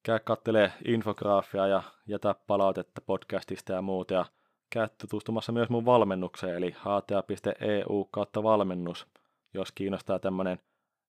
[0.03, 4.25] Käy kattelee infograafia ja jätä palautetta podcastista ja muuta ja
[4.69, 9.07] käy tutustumassa myös mun valmennukseen, eli hta.eu kautta valmennus,
[9.53, 10.59] jos kiinnostaa tämmöinen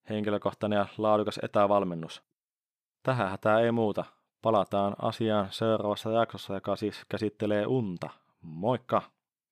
[0.09, 2.23] henkilökohtainen ja laadukas etävalmennus.
[3.03, 4.05] Tähän tämä ei muuta.
[4.43, 8.11] Palataan asiaan seuraavassa jaksossa, joka siis käsittelee unta.
[8.41, 9.03] Moikka!